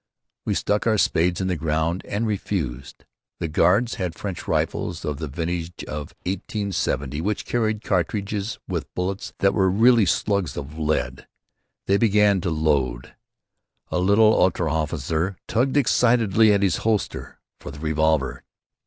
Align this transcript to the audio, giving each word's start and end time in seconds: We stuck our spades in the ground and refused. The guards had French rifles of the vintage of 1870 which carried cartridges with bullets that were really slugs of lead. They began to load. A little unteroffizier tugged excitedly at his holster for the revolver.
We 0.45 0.55
stuck 0.55 0.87
our 0.87 0.97
spades 0.97 1.41
in 1.41 1.47
the 1.47 1.55
ground 1.55 2.03
and 2.05 2.25
refused. 2.25 3.05
The 3.37 3.47
guards 3.47 3.93
had 4.01 4.15
French 4.15 4.47
rifles 4.47 5.05
of 5.05 5.17
the 5.17 5.27
vintage 5.27 5.83
of 5.83 6.15
1870 6.25 7.21
which 7.21 7.45
carried 7.45 7.83
cartridges 7.83 8.57
with 8.67 8.91
bullets 8.95 9.33
that 9.37 9.53
were 9.53 9.69
really 9.69 10.07
slugs 10.07 10.57
of 10.57 10.79
lead. 10.79 11.27
They 11.85 11.97
began 11.97 12.41
to 12.41 12.49
load. 12.49 13.13
A 13.91 13.99
little 13.99 14.33
unteroffizier 14.43 15.35
tugged 15.47 15.77
excitedly 15.77 16.51
at 16.51 16.63
his 16.63 16.77
holster 16.77 17.39
for 17.59 17.69
the 17.69 17.77
revolver. 17.79 18.43